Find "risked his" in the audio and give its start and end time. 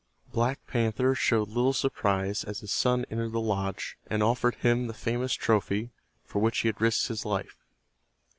6.81-7.23